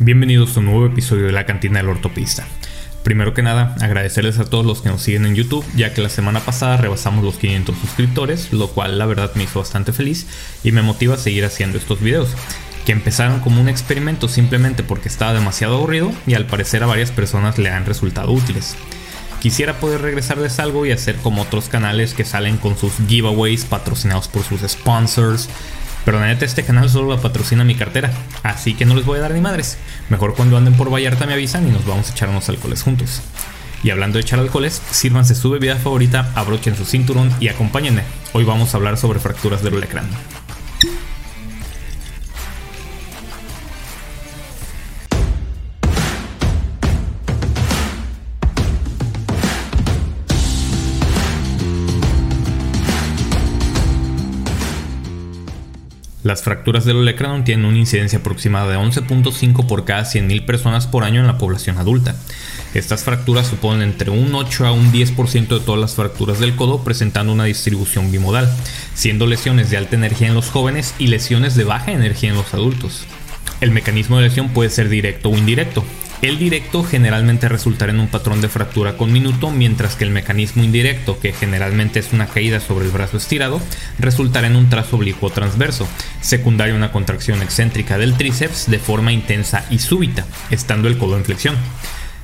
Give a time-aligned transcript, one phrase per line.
[0.00, 2.44] Bienvenidos a un nuevo episodio de la cantina del ortopista.
[3.04, 6.08] Primero que nada, agradecerles a todos los que nos siguen en YouTube, ya que la
[6.08, 10.26] semana pasada rebasamos los 500 suscriptores, lo cual la verdad me hizo bastante feliz
[10.64, 12.30] y me motiva a seguir haciendo estos videos,
[12.84, 17.12] que empezaron como un experimento simplemente porque estaba demasiado aburrido y al parecer a varias
[17.12, 18.74] personas le han resultado útiles.
[19.40, 24.26] Quisiera poder regresarles algo y hacer como otros canales que salen con sus giveaways patrocinados
[24.26, 25.48] por sus sponsors,
[26.04, 28.12] pero la neta, este canal solo la patrocina mi cartera,
[28.42, 29.78] así que no les voy a dar ni madres.
[30.08, 33.22] Mejor cuando anden por Vallarta me avisan y nos vamos a echar unos alcoholes juntos.
[33.82, 38.02] Y hablando de echar alcoholes, sírvanse su bebida favorita, abrochen su cinturón y acompáñenme.
[38.32, 40.08] Hoy vamos a hablar sobre fracturas del olecrán.
[56.24, 61.04] Las fracturas del olecranon tienen una incidencia aproximada de 11.5 por cada 100.000 personas por
[61.04, 62.16] año en la población adulta.
[62.72, 66.82] Estas fracturas suponen entre un 8 a un 10% de todas las fracturas del codo,
[66.82, 68.50] presentando una distribución bimodal,
[68.94, 72.54] siendo lesiones de alta energía en los jóvenes y lesiones de baja energía en los
[72.54, 73.04] adultos.
[73.60, 75.84] El mecanismo de lesión puede ser directo o indirecto.
[76.24, 80.64] El directo generalmente resultará en un patrón de fractura con minuto, mientras que el mecanismo
[80.64, 83.60] indirecto, que generalmente es una caída sobre el brazo estirado,
[83.98, 85.86] resultará en un trazo oblicuo transverso,
[86.22, 91.18] secundario a una contracción excéntrica del tríceps de forma intensa y súbita, estando el codo
[91.18, 91.56] en flexión.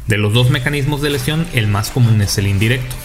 [0.07, 2.97] De los dos mecanismos de lesión, el más común es el indirecto.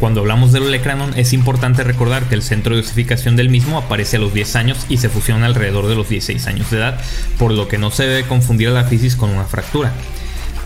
[0.00, 4.18] Cuando hablamos del olecranon es importante recordar que el centro de osificación del mismo aparece
[4.18, 7.00] a los 10 años y se fusiona alrededor de los 16 años de edad,
[7.38, 9.94] por lo que no se debe confundir la fisis con una fractura.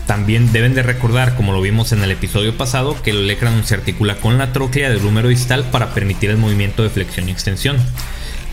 [0.07, 3.75] También deben de recordar, como lo vimos en el episodio pasado, que el olecranon se
[3.75, 7.75] articula con la tróclea del húmero distal para permitir el movimiento de flexión y extensión.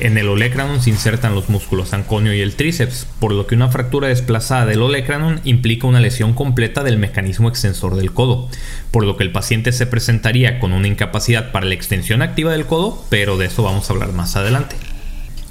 [0.01, 3.69] En el olecranon se insertan los músculos anconio y el tríceps, por lo que una
[3.69, 8.49] fractura desplazada del olecranon implica una lesión completa del mecanismo extensor del codo,
[8.91, 12.67] por lo que el paciente se presentaría con una incapacidad para la extensión activa del
[12.67, 14.75] codo, pero de eso vamos a hablar más adelante.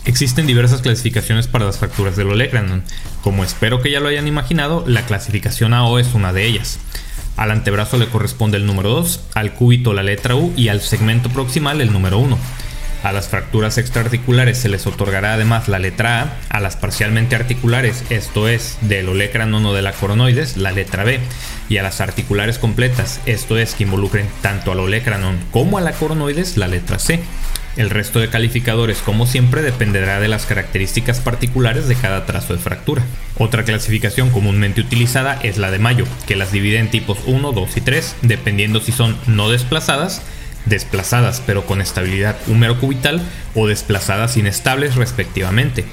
[0.06, 2.84] Existen diversas clasificaciones para las fracturas del olecranon.
[3.22, 6.80] Como espero que ya lo hayan imaginado, la clasificación AO es una de ellas.
[7.38, 11.30] Al antebrazo le corresponde el número 2, al cúbito la letra U y al segmento
[11.30, 12.38] proximal el número 1.
[13.03, 18.02] A las fracturas extraarticulares se les otorgará además la letra A, a las parcialmente articulares,
[18.09, 21.19] esto es, del olecranon o de la coronoides, la letra B,
[21.68, 25.92] y a las articulares completas, esto es, que involucren tanto al olecranon como a la
[25.92, 27.19] coronoides, la letra C.
[27.75, 32.59] El resto de calificadores, como siempre, dependerá de las características particulares de cada trazo de
[32.59, 33.03] fractura.
[33.38, 37.78] Otra clasificación comúnmente utilizada es la de Mayo, que las divide en tipos 1, 2
[37.78, 40.22] y 3, dependiendo si son no desplazadas,
[40.66, 43.22] desplazadas pero con estabilidad húmero-cubital
[43.56, 45.85] o desplazadas inestables respectivamente.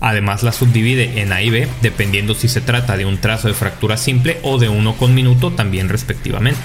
[0.00, 3.54] Además la subdivide en A y B, dependiendo si se trata de un trazo de
[3.54, 6.60] fractura simple o de uno con minuto también respectivamente.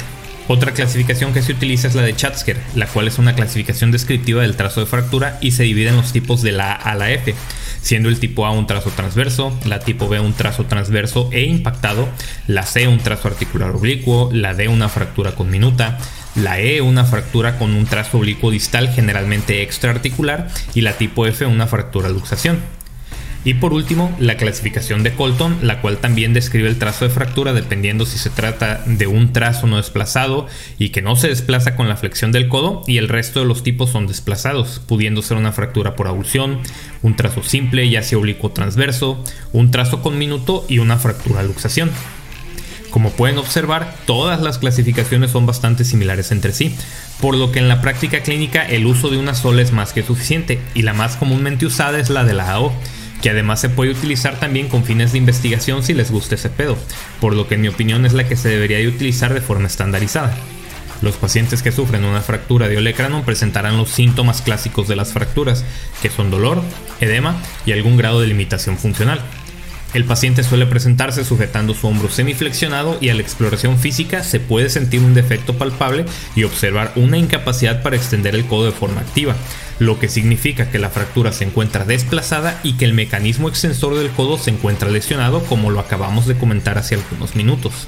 [0.50, 4.42] Otra clasificación que se utiliza es la de Chatzker, la cual es una clasificación descriptiva
[4.42, 7.12] del trazo de fractura y se divide en los tipos de la A a la
[7.12, 7.36] F,
[7.82, 12.08] siendo el tipo A un trazo transverso, la tipo B un trazo transverso e impactado,
[12.48, 16.00] la C un trazo articular oblicuo, la D una fractura con minuta,
[16.38, 21.46] la E una fractura con un trazo oblicuo distal generalmente extraarticular y la tipo F
[21.46, 22.60] una fractura luxación.
[23.44, 27.54] Y por último, la clasificación de Colton, la cual también describe el trazo de fractura
[27.54, 31.88] dependiendo si se trata de un trazo no desplazado y que no se desplaza con
[31.88, 35.54] la flexión del codo y el resto de los tipos son desplazados, pudiendo ser una
[35.54, 36.60] fractura por abulsión,
[37.02, 39.24] un trazo simple ya sea oblicuo transverso,
[39.54, 41.90] un trazo con minuto y una fractura luxación.
[42.98, 46.76] Como pueden observar, todas las clasificaciones son bastante similares entre sí,
[47.22, 50.02] por lo que en la práctica clínica el uso de una sola es más que
[50.02, 52.74] suficiente y la más comúnmente usada es la de la AO
[53.22, 56.76] que además se puede utilizar también con fines de investigación si les gusta ese pedo,
[57.22, 59.68] por lo que en mi opinión es la que se debería de utilizar de forma
[59.68, 60.36] estandarizada.
[61.04, 65.64] Los pacientes que sufren una fractura de olecranon presentarán los síntomas clásicos de las fracturas,
[66.02, 66.64] que son dolor,
[67.00, 69.22] edema y algún grado de limitación funcional.
[69.94, 74.70] El paciente suele presentarse sujetando su hombro semiflexionado y a la exploración física se puede
[74.70, 76.06] sentir un defecto palpable
[76.36, 79.36] y observar una incapacidad para extender el codo de forma activa,
[79.80, 84.12] lo que significa que la fractura se encuentra desplazada y que el mecanismo extensor del
[84.12, 87.88] codo se encuentra lesionado como lo acabamos de comentar hace algunos minutos.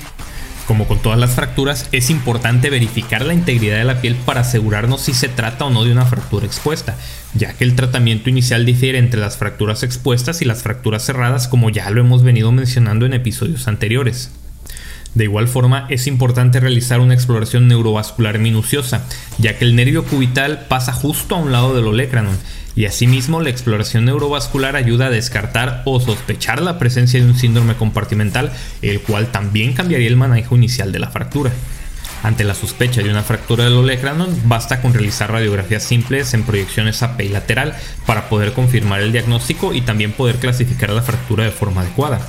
[0.70, 5.02] Como con todas las fracturas, es importante verificar la integridad de la piel para asegurarnos
[5.02, 6.96] si se trata o no de una fractura expuesta,
[7.34, 11.72] ya que el tratamiento inicial difiere entre las fracturas expuestas y las fracturas cerradas como
[11.72, 14.30] ya lo hemos venido mencionando en episodios anteriores.
[15.16, 19.06] De igual forma, es importante realizar una exploración neurovascular minuciosa,
[19.38, 22.38] ya que el nervio cubital pasa justo a un lado del olecranon
[22.76, 27.76] y asimismo la exploración neurovascular ayuda a descartar o sospechar la presencia de un síndrome
[27.76, 31.52] compartimental, el cual también cambiaría el manejo inicial de la fractura.
[32.22, 37.02] Ante la sospecha de una fractura del olecranon, basta con realizar radiografías simples en proyecciones
[37.02, 37.74] AP y lateral
[38.06, 42.20] para poder confirmar el diagnóstico y también poder clasificar la fractura de forma adecuada.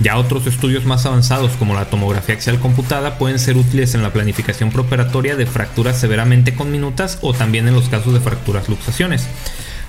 [0.00, 4.12] Ya otros estudios más avanzados como la tomografía axial computada pueden ser útiles en la
[4.12, 9.26] planificación preoperatoria de fracturas severamente conminutas o también en los casos de fracturas luxaciones.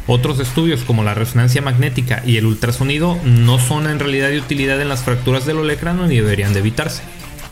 [0.07, 4.81] Otros estudios como la resonancia magnética y el ultrasonido no son en realidad de utilidad
[4.81, 7.01] en las fracturas del olecrano ni deberían de evitarse.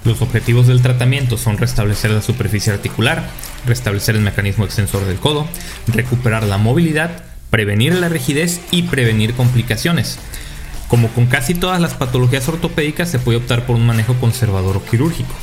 [0.05, 3.27] Los objetivos del tratamiento son restablecer la superficie articular,
[3.65, 5.47] restablecer el mecanismo extensor del codo,
[5.87, 10.19] recuperar la movilidad, prevenir la rigidez y prevenir complicaciones.
[10.87, 14.85] Como con casi todas las patologías ortopédicas se puede optar por un manejo conservador o
[14.85, 15.33] quirúrgico.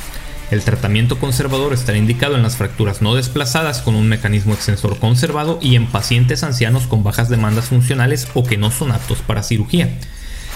[0.51, 5.57] El tratamiento conservador estará indicado en las fracturas no desplazadas con un mecanismo extensor conservado
[5.61, 9.89] y en pacientes ancianos con bajas demandas funcionales o que no son aptos para cirugía.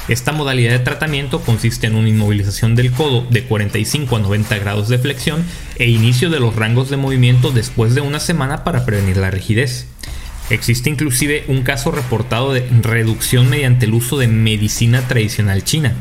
[0.07, 4.87] Esta modalidad de tratamiento consiste en una inmovilización del codo de 45 a 90 grados
[4.87, 5.43] de flexión
[5.77, 9.87] e inicio de los rangos de movimiento después de una semana para prevenir la rigidez.
[10.49, 15.95] Existe inclusive un caso reportado de reducción mediante el uso de medicina tradicional china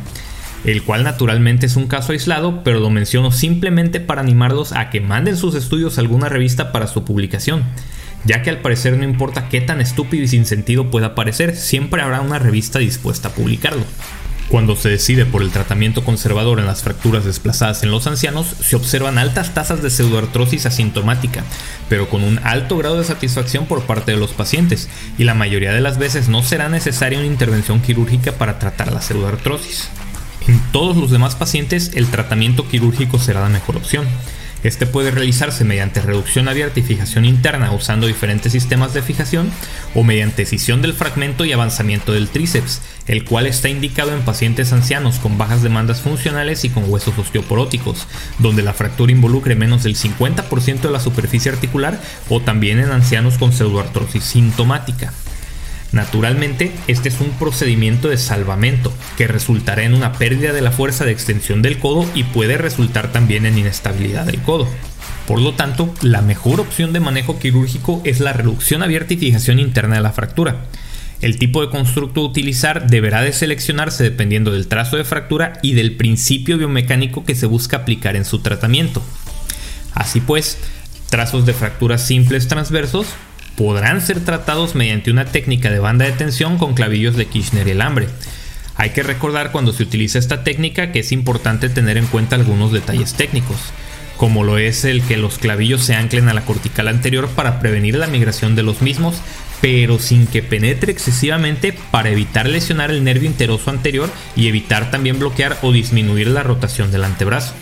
[0.67, 5.01] el cual naturalmente es un caso aislado, pero lo menciono simplemente para animarlos a que
[5.01, 7.63] manden sus estudios a alguna revista para su publicación,
[8.25, 12.03] ya que al parecer no importa qué tan estúpido y sin sentido pueda parecer, siempre
[12.03, 13.85] habrá una revista dispuesta a publicarlo.
[14.49, 18.77] Cuando se decide por el tratamiento conservador en las fracturas desplazadas en los ancianos, se
[18.77, 21.45] observan altas tasas de pseudoartrosis asintomática,
[21.89, 24.89] pero con un alto grado de satisfacción por parte de los pacientes,
[25.19, 29.03] y la mayoría de las veces no será necesaria una intervención quirúrgica para tratar la
[29.03, 29.89] pseudoartrosis.
[30.47, 34.07] En todos los demás pacientes el tratamiento quirúrgico será la mejor opción.
[34.67, 39.53] Este puede realizarse mediante reducción abierta y fijación interna usando diferentes sistemas de fijación
[39.95, 44.73] o mediante escisión del fragmento y avanzamiento del tríceps, el cual está indicado en pacientes
[44.73, 48.09] ancianos con bajas demandas funcionales y con huesos osteoporóticos,
[48.41, 53.39] donde la fractura involucre menos del 50% de la superficie articular o también en ancianos
[53.39, 55.13] con pseudoartrosis sintomática.
[55.93, 61.05] Naturalmente, este es un procedimiento de salvamento que resultará en una pérdida de la fuerza
[61.05, 64.69] de extensión del codo y puede resultar también en inestabilidad del codo.
[65.27, 69.59] Por lo tanto, la mejor opción de manejo quirúrgico es la reducción abierta y fijación
[69.59, 70.67] interna de la fractura.
[71.21, 75.73] El tipo de constructo a utilizar deberá de seleccionarse dependiendo del trazo de fractura y
[75.73, 79.03] del principio biomecánico que se busca aplicar en su tratamiento.
[79.95, 80.59] Así pues,
[81.09, 83.07] trazos de fracturas simples transversos
[83.57, 87.73] podrán ser tratados mediante una técnica de banda de tensión con clavillos de Kirchner y
[87.73, 88.09] alambre.
[88.77, 92.73] Hay que recordar cuando se utiliza esta técnica que es importante tener en cuenta algunos
[92.73, 93.57] detalles técnicos,
[94.19, 97.97] como lo es el que los clavillos se anclen a la cortical anterior para prevenir
[97.97, 99.17] la migración de los mismos,
[99.63, 105.19] pero sin que penetre excesivamente para evitar lesionar el nervio interoso anterior y evitar también
[105.19, 107.55] bloquear o disminuir la rotación del antebrazo.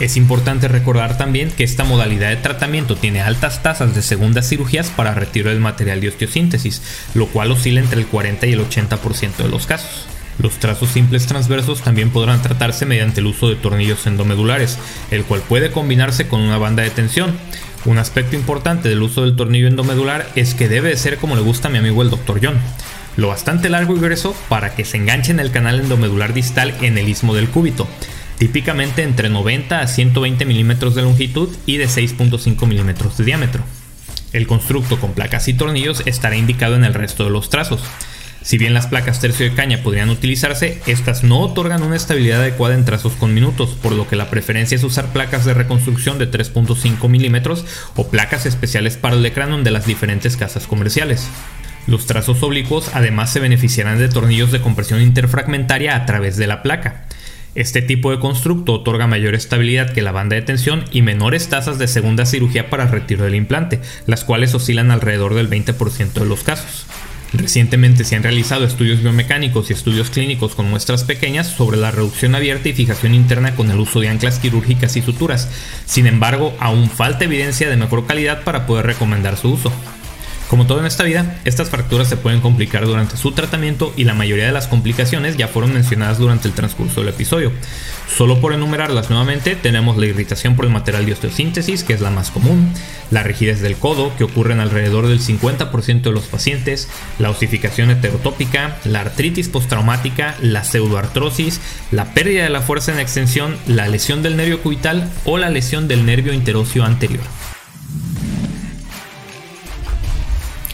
[0.00, 4.90] Es importante recordar también que esta modalidad de tratamiento tiene altas tasas de segundas cirugías
[4.90, 6.82] para retiro del material de osteosíntesis,
[7.14, 10.06] lo cual oscila entre el 40 y el 80% de los casos.
[10.38, 14.78] Los trazos simples transversos también podrán tratarse mediante el uso de tornillos endomedulares,
[15.10, 17.36] el cual puede combinarse con una banda de tensión.
[17.84, 21.66] Un aspecto importante del uso del tornillo endomedular es que debe ser como le gusta
[21.66, 22.38] a mi amigo el Dr.
[22.40, 22.58] John,
[23.16, 26.98] lo bastante largo y grueso para que se enganche en el canal endomedular distal en
[26.98, 27.88] el istmo del cúbito,
[28.38, 33.64] típicamente entre 90 a 120 milímetros de longitud y de 6.5 milímetros de diámetro.
[34.32, 37.82] El constructo con placas y tornillos estará indicado en el resto de los trazos.
[38.42, 42.76] Si bien las placas tercio de caña podrían utilizarse, estas no otorgan una estabilidad adecuada
[42.76, 46.30] en trazos con minutos, por lo que la preferencia es usar placas de reconstrucción de
[46.30, 47.64] 3.5 milímetros
[47.96, 51.28] o placas especiales para el ecrano de las diferentes casas comerciales.
[51.86, 56.62] Los trazos oblicuos además se beneficiarán de tornillos de compresión interfragmentaria a través de la
[56.62, 57.06] placa.
[57.58, 61.76] Este tipo de constructo otorga mayor estabilidad que la banda de tensión y menores tasas
[61.76, 66.44] de segunda cirugía para retiro del implante, las cuales oscilan alrededor del 20% de los
[66.44, 66.86] casos.
[67.32, 72.36] Recientemente se han realizado estudios biomecánicos y estudios clínicos con muestras pequeñas sobre la reducción
[72.36, 75.50] abierta y fijación interna con el uso de anclas quirúrgicas y suturas.
[75.84, 79.72] Sin embargo, aún falta evidencia de mejor calidad para poder recomendar su uso.
[80.48, 84.14] Como todo en esta vida, estas fracturas se pueden complicar durante su tratamiento y la
[84.14, 87.52] mayoría de las complicaciones ya fueron mencionadas durante el transcurso del episodio.
[88.16, 92.10] Solo por enumerarlas nuevamente, tenemos la irritación por el material de osteosíntesis, que es la
[92.10, 92.72] más común,
[93.10, 96.88] la rigidez del codo, que ocurre en alrededor del 50% de los pacientes,
[97.18, 103.58] la osificación heterotópica, la artritis postraumática, la pseudoartrosis, la pérdida de la fuerza en extensión,
[103.66, 107.24] la lesión del nervio cubital o la lesión del nervio interóseo anterior.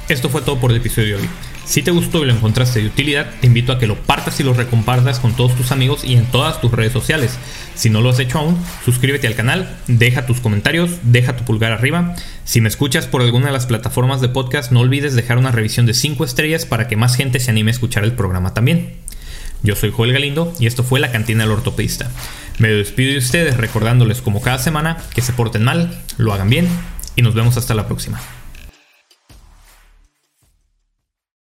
[0.09, 1.29] Esto fue todo por el episodio de hoy.
[1.65, 4.43] Si te gustó y lo encontraste de utilidad, te invito a que lo partas y
[4.43, 7.39] lo recompartas con todos tus amigos y en todas tus redes sociales.
[7.75, 11.73] Si no lo has hecho aún, suscríbete al canal, deja tus comentarios, deja tu pulgar
[11.73, 12.15] arriba.
[12.45, 15.87] Si me escuchas por alguna de las plataformas de podcast, no olvides dejar una revisión
[15.87, 18.97] de 5 estrellas para que más gente se anime a escuchar el programa también.
[19.63, 22.11] Yo soy Joel Galindo y esto fue La Cantina del Ortopedista.
[22.59, 26.69] Me despido de ustedes recordándoles como cada semana que se porten mal, lo hagan bien
[27.17, 28.21] y nos vemos hasta la próxima.